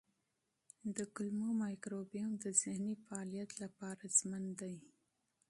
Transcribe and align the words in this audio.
د 0.95 0.97
کولمو 1.15 1.49
مایکروبیوم 1.61 2.31
د 2.43 2.45
ذهني 2.61 2.93
فعالیت 3.05 3.51
لپاره 3.63 4.03
حیاتي 4.17 4.53
دی. 4.59 4.75